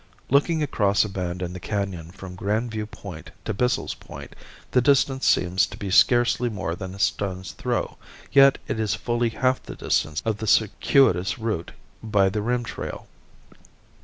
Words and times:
Looking 0.31 0.63
across 0.63 1.05
a 1.05 1.09
bend 1.09 1.43
in 1.43 1.53
the 1.53 1.59
canon 1.59 2.09
from 2.09 2.33
Grand 2.33 2.71
View 2.71 2.87
Point 2.87 3.29
to 3.45 3.53
Bissell's 3.53 3.93
Point 3.93 4.35
the 4.71 4.81
distance 4.81 5.27
seems 5.27 5.67
to 5.67 5.77
be 5.77 5.91
scarcely 5.91 6.49
more 6.49 6.73
than 6.73 6.95
a 6.95 6.99
stone's 6.99 7.51
throw, 7.51 7.97
yet 8.31 8.57
it 8.67 8.79
is 8.79 8.95
fully 8.95 9.29
half 9.29 9.61
the 9.61 9.75
distance 9.75 10.23
of 10.25 10.37
the 10.37 10.47
circuitous 10.47 11.37
route 11.37 11.73
by 12.01 12.29
the 12.29 12.41
rim 12.41 12.63
trail. 12.63 13.05